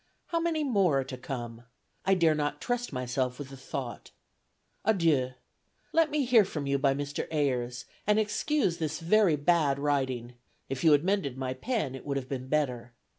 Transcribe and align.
How 0.29 0.39
many 0.39 0.63
more 0.63 1.01
are 1.01 1.03
to 1.03 1.15
come? 1.15 1.65
I 2.07 2.15
dare 2.15 2.33
not 2.33 2.59
trust 2.59 2.91
myself 2.91 3.37
with 3.37 3.49
the 3.49 3.55
thought. 3.55 4.09
Adieu. 4.83 5.33
Let 5.93 6.09
me 6.09 6.25
hear 6.25 6.43
from 6.43 6.65
you 6.65 6.79
by 6.79 6.95
Mr. 6.95 7.27
Ayers, 7.31 7.85
and 8.07 8.17
excuse 8.17 8.79
this 8.79 8.99
very 8.99 9.35
bad 9.35 9.77
writing; 9.77 10.33
if 10.69 10.83
you 10.83 10.91
had 10.93 11.03
mended 11.03 11.37
my 11.37 11.53
pen 11.53 11.93
it 11.93 12.03
would 12.03 12.17
have 12.17 12.27
been 12.27 12.47
better. 12.47 12.93